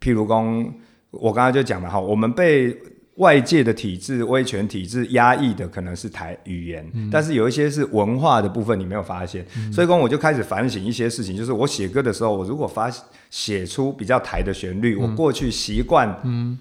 [0.00, 0.72] 譬如说，
[1.10, 2.76] 我刚才就讲了哈，我们被。
[3.16, 9.46] 外界的体制、威权体制压抑的可能是台语言，嗯、但是有一些是文化的部分，你没有发现。
[9.56, 12.90] 嗯、所以说，我就开始反省一些事情，就是我写歌的时候，我如果发
[13.30, 16.58] 写出比较台的旋律，嗯、我过去习惯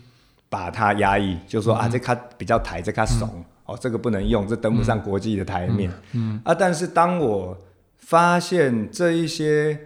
[0.48, 5.90] 把它压抑，嗯、就说啊，这卡比较台，这卡怂，嗯、哦，这个不能用，这登不上国际的台面。
[6.12, 6.36] 嗯。
[6.36, 7.58] 嗯、啊，但是当我
[7.98, 9.78] 发现这一些。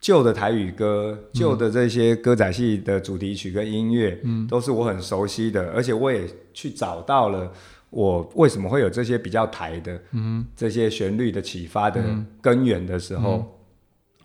[0.00, 7.52] 旧的台语歌，旧的这些歌仔戏的主题曲跟音乐，嗯，都是我很熟悉的，而且我也去找到了
[7.90, 12.02] 我为什么会有这些比较台的，嗯，这些旋律的启发的
[12.40, 13.46] 根源的时候，嗯、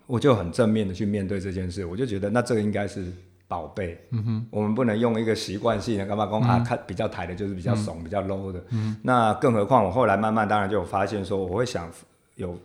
[0.07, 3.11] 我就很正面的去面对这件事，我就觉得那这个应该是
[3.45, 11.91] 宝贝，嗯哼，我们不能用一个习惯性的干嘛讲啊，看比较台的就是比较怂、嗯、比较 low 的，嗯，那更何况我后来慢慢当然就有发现说，我会想
[12.35, 12.57] 有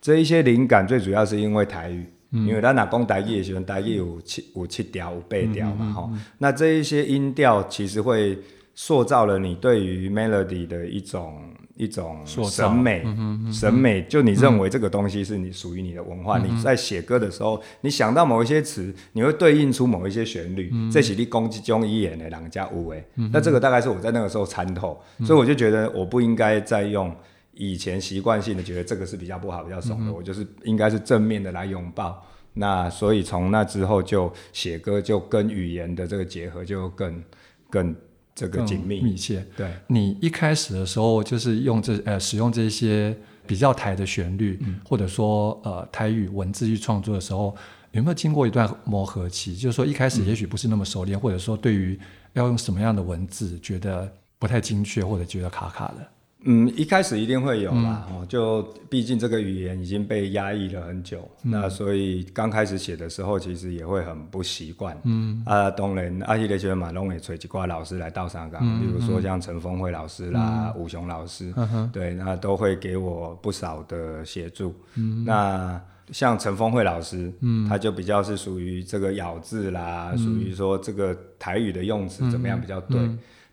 [0.00, 2.04] 这一些灵感，最主要是因为台语。
[2.30, 8.38] 因为咱若讲台语的时候，台语有七有七调有八调嘛吼，那这一些音调其实会
[8.74, 13.02] 塑造了你对于 melody 的一种一种审美，
[13.50, 16.38] 审美就你认为这个东西是你属于你的文化。
[16.38, 23.02] 你在写歌的时候，你想到某一些词，你会对应出某一些旋律，这是你攻击中一眼的人家有诶。
[23.32, 27.10] 那这个大概是我在那个时候参透，所以我就觉得我不应该再用。
[27.58, 32.24] 以前习惯性的觉得这个是比较不好、比较怂的，嗯、我就是应该是正面的来拥抱。
[32.54, 37.22] 那所以从那之后就写歌，就跟语言的这个结合就更
[37.68, 37.94] 更
[38.34, 39.46] 这个紧密密切。
[39.56, 43.16] 对，你一开始的时候就是用这呃使用这些
[43.46, 47.54] 比较台的旋律，嗯、或者说呃台语文字去创作的时候，
[47.92, 49.56] 有没有经过一段磨合期？
[49.56, 51.98] 就是说一开始也许不是那么熟练，嗯、或者说对于
[52.32, 56.08] 要用什么样的文字觉得不太精确，或者觉得卡卡的。
[56.44, 64.96] 嗯，一开始一定会有啦，哦、嗯，就毕竟这个语言已经被压抑了很久，嗯、那所以刚开始写的时候，其实也会很不习惯。
[65.02, 65.42] 嗯。
[65.44, 74.72] 啊，当然，阿迄个时阵嘛，拢会找一挂老师来到上港，嗯、比如说像陈峰慧老师啦、嗯、武雄老师，嗯、对，那都会给我不少的协助。
[74.94, 75.80] 嗯，那
[76.12, 83.00] 像陈峰慧老师，嗯，他就比较是属于这个咬字啦，属于、嗯、说这个台语的用词怎么样比较对。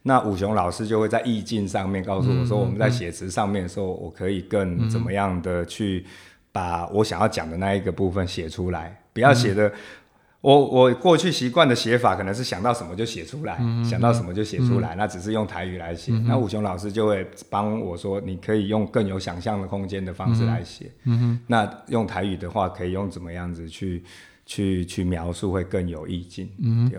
[0.08, 6.06] 那武雄老师就会在意境上面告诉我说，我们在写词上面的时候，我可以更怎么样的去
[6.52, 9.74] 把我想要讲的那一个部分写出来，不要写的
[10.42, 16.12] 我我过去习惯的写法可能是想到什么就写出来，想到什么就写出来，那只是用台语来写。
[16.28, 20.92] 那武雄老师就会帮我说，你可以用更有想象的空间的方式来写。
[21.48, 24.04] 那用台语的话，可以用怎么样子去
[24.46, 26.48] 去去描述会更有意境。
[26.60, 26.92] 嗯。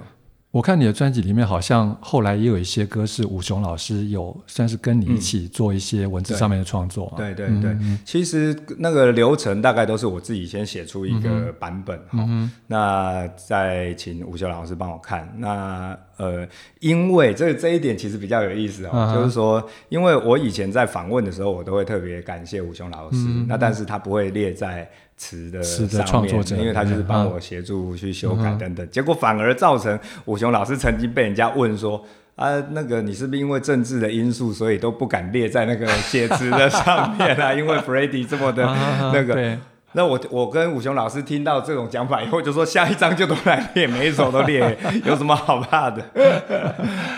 [0.57, 7.13] 我看你的专辑里面，好像后来也有一些歌是武雄老师有算是跟你一起做一些文字上面的创作。
[7.15, 15.31] 对对对，嗯嗯，其实那个流程大概都是我自己先写出一个版本，嗯嗯，那再请武雄老师帮我看。
[15.37, 16.49] 那呃，
[16.81, 25.63] 因为这这一点其实比较有意思哦，就是说，因为我以前在访问的时候，我都会特别感谢武雄老师，嗯、那但是他不会列在词的
[26.05, 37.53] 创作者，因为他就是帮我协助去修改等等，嗯、结果反而造成武雄老师曾经被人家问说啊，那个你是不是因为政治的因素，所以都不敢列在那个写词的上面啊？
[37.57, 38.65] 因为 Freddie 这么的
[39.13, 39.35] 那个。
[39.35, 39.61] 嗯
[39.93, 44.77] 那我我跟武雄老师听到这种讲法以后，就说下一张就都来列，每一首都列，
[45.07, 46.03] 有什么好怕的？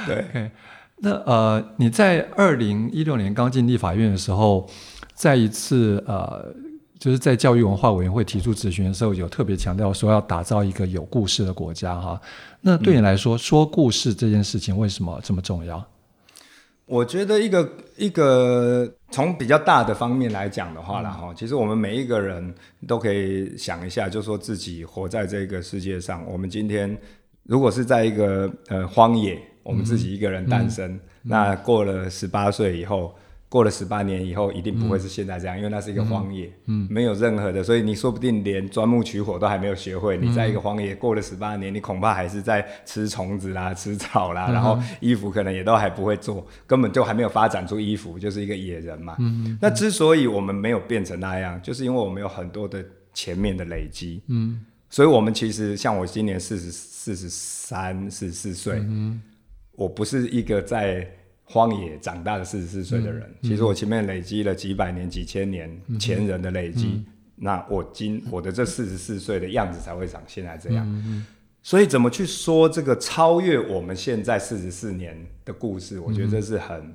[0.06, 0.48] 对，okay.
[0.98, 4.64] 那呃，你在二零一六年刚进立法院的时候，
[5.12, 6.54] 在一次呃，
[6.98, 12.20] 就是在教育文化委员会提出质询的时候，有特别强调说要打造一个有故事的国家哈。
[12.60, 15.84] 那对你来说，嗯、说故事这件事情为什么这么重要？
[16.86, 22.54] 我觉得一个一个从比较大的方面来讲的话啦哈，其实我们每一个人
[22.86, 26.96] 都可以想一下，就说自己活在这个世界上，我们今天
[27.42, 33.14] 如果是在一个呃荒野，我们自己一个人诞生，嗯嗯、那过了十八岁以后，
[33.48, 40.18] 过了十八年以后，一定不会是现在这样，嗯、因为那是一个荒野，嗯，没有任何的，所以你说不定连钻木取火都还没有学会。
[40.18, 49.16] 嗯、你在一个荒野过了十八年，你恐怕还是在吃虫子啦、吃草啦，嗯、然后衣服可能也都还不会做，根本就还没有发展出衣服，就是一个野人嘛。
[49.18, 52.84] 嗯嗯、那之所以我们没有变成那样，就是因为我们有很多的
[53.14, 54.20] 前面的累积。
[54.26, 59.22] 嗯，所以我们其实像我今年四十四十三、四十四岁，嗯、
[59.72, 61.10] 我不是一个在。
[61.50, 67.02] 荒野长大的四十四岁的人，其实我前面累积了几百年、几千年前人的累积，
[67.36, 71.24] 那我今我的这四十四岁的样子才会长现在这样。
[71.62, 75.98] 所以怎么去说这个超越我们现在四十四年的故事？
[75.98, 76.94] 我觉得这是很，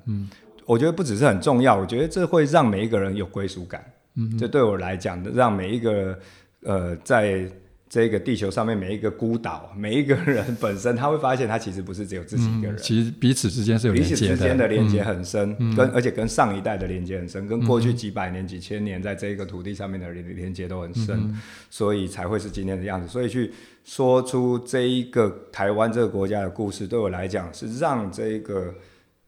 [0.66, 3.84] 我觉得不只是很重要，我觉得这会让每一个人有归属感。
[4.16, 6.18] 嗯、这对我来讲，让每一个
[6.62, 7.50] 呃在。
[7.94, 21.40] 这个地球上面每一个孤岛，每一个人本身，他会发现他其实不是只有自己一个人，嗯、其实彼此之间是有连接的，彼此之间的连接很深，嗯、跟而且跟上一代的连接很深，嗯、跟过去几百年、几千年在这个土地上面的连连接都很深，嗯、
[21.70, 23.08] 所以才会是今天的样子。
[23.08, 28.74] 所以去说出这一个台湾这个国家的故事，对我来讲是让这个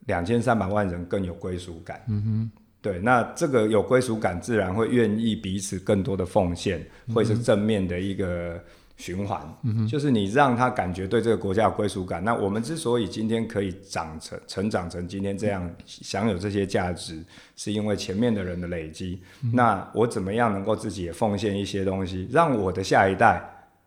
[0.07, 2.03] 两千三百万人更有归属感。
[2.07, 2.64] 嗯哼。
[2.85, 8.63] 对，那这个有归属感，自然会愿意彼此更多的奉献，会是正面的一个
[8.95, 9.41] 循环。
[9.63, 12.23] 嗯，就是你让他感觉对这个国家有归属感。
[12.23, 17.25] 那我们之所以今天可以长成、成长成今天这样，享有这些价值，
[17.55, 19.19] 是因为前面的人的累积。
[19.41, 23.41] 嗯、那我怎么样能够自己也奉献一些东西，让我的下一代，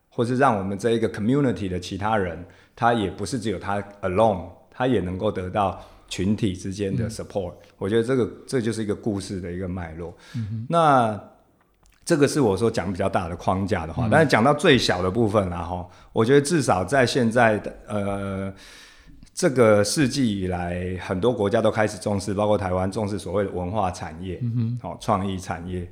[0.09, 2.37] 或是让我们这一个 community 的其他人，
[2.75, 5.81] 他也不是只有他 alone，他也能够得到。
[6.09, 10.13] 群体之间的 support，、嗯、我觉得这个这就是一个故事的一个脉络。
[10.35, 11.17] 嗯、那
[12.03, 18.53] 这个是我说讲比较大的框架的话，嗯、但是讲到最小的部分，啦哈我觉得至少在现在的呃
[19.33, 25.89] 这个世纪以来，很多国家都开始重视，包括台湾重视所谓的文化产业，嗯哼，好创意产业。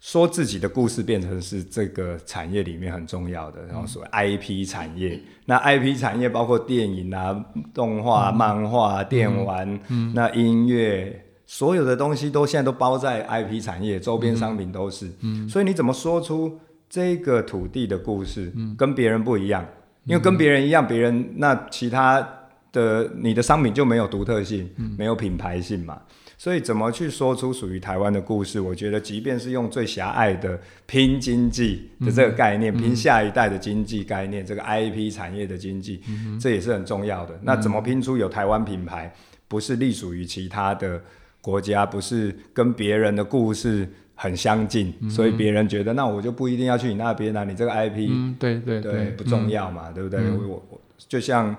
[0.00, 5.10] 说自己的故事变成是这个产业里面很重要的，然后所谓 IP 产业。
[5.10, 7.44] 嗯、那 IP 产业包括电影啊、
[7.74, 15.10] 动画、嗯、漫画、电玩，嗯、那音乐，所有的东西都现在都包在 IP 产业，周边商品都是。
[15.20, 19.62] 嗯、所以你怎么说出这个土地的故事，嗯、跟别人不一样？
[20.04, 22.26] 因为跟别人一样，别人那其他
[22.72, 26.00] 的你的商品就没有独特性，嗯、没有品牌性嘛。
[26.40, 28.58] 所以怎么去说出属于台湾的故事？
[28.58, 37.38] 我觉得，即便是用最狭隘的拼经济的这个概念，嗯、拼下一代的经济概念，嗯、这个 IP 产业的经济，嗯、这也是很重要的。
[37.42, 39.12] 那怎么拼出有台湾品牌，
[39.48, 40.98] 不是隶属于其他的
[41.42, 50.18] 国家，不是跟别人的故事很相近，所以别人觉得那我就不一定要去你那边啊，你这个 IP，、嗯、对对对，对，不重要嘛，嗯、对不对？
[50.20, 51.54] 嗯、我我就像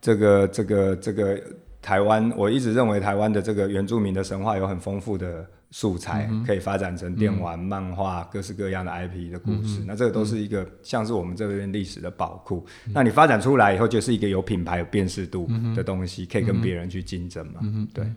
[0.00, 1.42] 这个这个这个。
[1.84, 9.80] 台湾，我一直认为台湾的这个原住民的神话有很丰富的素材，嗯、可以发展成电玩、嗯、漫画各式各样的 IP 的故事。
[9.80, 12.64] 嗯、那这个都是一个、嗯、像是我们这边历史的宝库。
[12.86, 17.60] 嗯、那你发展出来以后，就是一个有品牌、有辨识度的东西，嗯、可以跟别人去竞争嘛？
[17.62, 18.10] 嗯、对。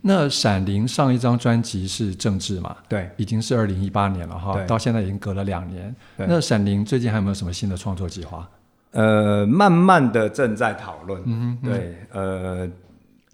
[0.00, 2.74] 那闪灵上一张专辑是政治嘛？
[2.88, 5.94] 对，已经是二零一八年了哈，到现在已经隔了两年。
[6.16, 8.48] 那闪灵最近还有没有什么新的创作计划？
[8.92, 11.22] 呃，慢慢的正在讨论。
[11.26, 12.66] 嗯，对，呃。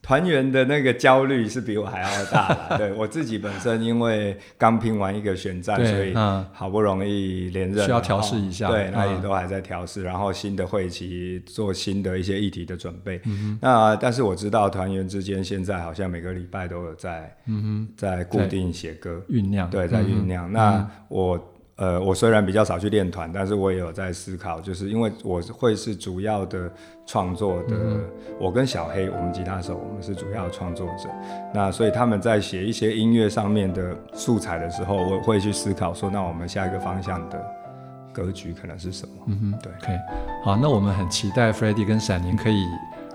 [0.07, 2.79] 团员的那个焦虑是比我还要大了。
[2.79, 6.15] 对，我自己本身，因为刚拼完一个选战，所以
[6.53, 8.69] 好不容易连任，需要调试一下。
[8.69, 13.21] 对，那也都还在调试，然后新的会期做新的一些议题的准备。
[13.61, 17.37] 那但是我知道团员之间现在好像每个礼拜都有在，
[17.97, 19.69] 在固定写歌酝酿。
[19.69, 20.53] 对，在酝酿。
[20.53, 21.53] 那我。
[21.77, 26.70] 呃，我虽然比较少去练团，但是我也有在思考，就是因为我会是主要的
[27.05, 28.01] 创作的，嗯、
[28.41, 31.09] 我跟小黑，我们吉他手，我们是主要的创作者。
[31.53, 37.45] 那所以他们在写一些音乐上面的素材的时候，我会去思考说，那我们下一个方向的
[38.11, 39.14] 格局可能是什么？
[39.27, 39.99] 嗯哼，对，OK，
[40.45, 42.64] 好，那我们很期待 Freddy 跟闪灵可以。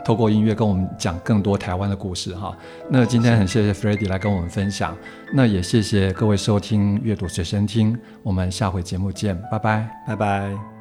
[0.03, 2.55] 透过音乐跟我们讲更多台湾的故事哈，
[2.89, 4.97] 那今天很谢谢 Freddy 来跟我们分享，
[5.33, 10.80] 那也谢谢各位收听阅读随身听，我们下回节目见，拜拜，拜拜。